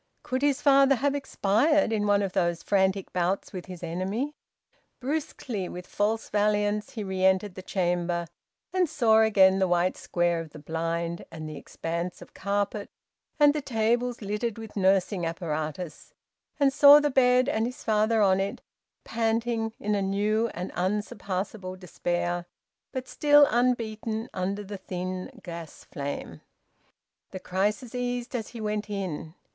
Could 0.23 0.41
his 0.41 0.63
father 0.63 0.95
have 0.95 1.13
expired 1.13 1.93
in 1.93 2.07
one 2.07 2.23
of 2.23 2.33
those 2.33 2.63
frantic 2.63 3.13
bouts 3.13 3.53
with 3.53 3.67
his 3.67 3.83
enemy? 3.83 4.33
Brusquely, 4.99 5.69
with 5.69 5.85
false 5.85 6.27
valiance, 6.29 6.93
he 6.93 7.03
re 7.03 7.23
entered 7.23 7.53
the 7.53 7.61
chamber, 7.61 8.25
and 8.73 8.89
saw 8.89 9.19
again 9.21 9.59
the 9.59 9.67
white 9.67 9.95
square 9.95 10.39
of 10.39 10.53
the 10.53 10.57
blind 10.57 11.23
and 11.29 11.47
the 11.47 11.55
expanse 11.55 12.19
of 12.19 12.33
carpet 12.33 12.89
and 13.39 13.53
the 13.53 13.61
tables 13.61 14.23
littered 14.23 14.57
with 14.57 14.75
nursing 14.75 15.23
apparatus, 15.23 16.15
and 16.59 16.73
saw 16.73 16.99
the 16.99 17.11
bed 17.11 17.47
and 17.47 17.67
his 17.67 17.83
father 17.83 18.23
on 18.23 18.39
it, 18.39 18.59
panting 19.03 19.71
in 19.79 19.93
a 19.93 20.01
new 20.01 20.47
and 20.55 20.71
unsurpassable 20.73 21.75
despair, 21.75 22.47
but 22.91 23.07
still 23.07 23.45
unbeaten, 23.51 24.29
under 24.33 24.63
the 24.63 24.79
thin 24.79 25.29
gas 25.43 25.83
flame. 25.83 26.41
The 27.29 27.39
crisis 27.39 27.93
eased 27.93 28.33
as 28.35 28.47
he 28.47 28.59
went 28.61 28.89
in. 28.89 29.35